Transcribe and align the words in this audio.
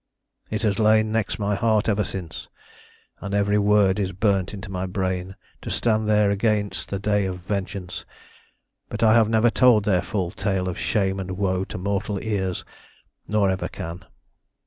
"It 0.49 0.63
has 0.63 0.79
lain 0.79 1.11
next 1.11 1.37
my 1.37 1.53
heart 1.53 1.87
ever 1.87 2.03
since, 2.03 2.47
and 3.19 3.35
every 3.35 3.59
word 3.59 3.99
is 3.99 4.13
burnt 4.13 4.51
into 4.51 4.71
my 4.71 4.87
brain, 4.87 5.35
to 5.61 5.69
stand 5.69 6.09
there 6.09 6.31
against 6.31 6.89
the 6.89 6.97
day 6.97 7.25
of 7.27 7.41
vengeance. 7.41 8.03
But 8.89 9.03
I 9.03 9.13
have 9.13 9.29
never 9.29 9.51
told 9.51 9.85
their 9.85 10.01
full 10.01 10.31
tale 10.31 10.67
of 10.67 10.79
shame 10.79 11.19
and 11.19 11.37
woe 11.37 11.65
to 11.65 11.77
mortal 11.77 12.17
ears, 12.23 12.65
nor 13.27 13.51
ever 13.51 13.67
can. 13.67 14.03